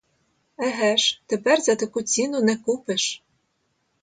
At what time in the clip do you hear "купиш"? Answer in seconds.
2.57-3.23